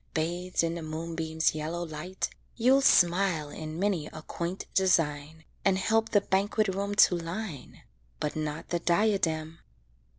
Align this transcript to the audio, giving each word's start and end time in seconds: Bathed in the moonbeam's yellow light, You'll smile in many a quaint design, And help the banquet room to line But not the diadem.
Bathed 0.15 0.63
in 0.63 0.73
the 0.73 0.81
moonbeam's 0.81 1.53
yellow 1.53 1.83
light, 1.85 2.31
You'll 2.55 2.81
smile 2.81 3.49
in 3.49 3.77
many 3.77 4.07
a 4.07 4.23
quaint 4.23 4.65
design, 4.73 5.45
And 5.63 5.77
help 5.77 6.09
the 6.09 6.21
banquet 6.21 6.69
room 6.69 6.95
to 6.95 7.15
line 7.15 7.83
But 8.19 8.35
not 8.35 8.69
the 8.69 8.79
diadem. 8.79 9.59